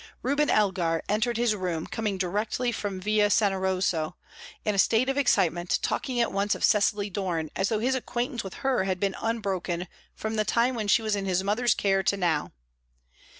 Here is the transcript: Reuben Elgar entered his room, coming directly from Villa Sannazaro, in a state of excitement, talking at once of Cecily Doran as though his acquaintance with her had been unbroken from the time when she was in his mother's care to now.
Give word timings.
Reuben 0.23 0.49
Elgar 0.49 1.03
entered 1.07 1.37
his 1.37 1.53
room, 1.53 1.85
coming 1.85 2.17
directly 2.17 2.71
from 2.71 2.99
Villa 2.99 3.29
Sannazaro, 3.29 4.15
in 4.65 4.73
a 4.73 4.79
state 4.79 5.09
of 5.09 5.15
excitement, 5.19 5.77
talking 5.83 6.19
at 6.19 6.31
once 6.31 6.55
of 6.55 6.63
Cecily 6.63 7.11
Doran 7.11 7.51
as 7.55 7.69
though 7.69 7.77
his 7.77 7.93
acquaintance 7.93 8.43
with 8.43 8.55
her 8.65 8.85
had 8.85 8.99
been 8.99 9.13
unbroken 9.21 9.87
from 10.15 10.37
the 10.37 10.43
time 10.43 10.73
when 10.73 10.87
she 10.87 11.03
was 11.03 11.15
in 11.15 11.25
his 11.27 11.43
mother's 11.43 11.75
care 11.75 12.01
to 12.01 12.17
now. 12.17 12.51